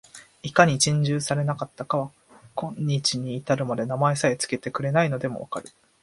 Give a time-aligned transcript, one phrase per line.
[0.41, 2.11] いかに珍重されなかったかは、
[2.55, 5.69] 今日に至るまで名前さえつけてくれないのでも分かる